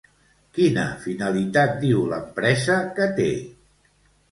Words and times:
Quina 0.57 0.85
finalitat 1.03 1.77
diu 1.85 2.03
l'empresa 2.15 2.81
que 2.99 3.09
té? 3.23 3.31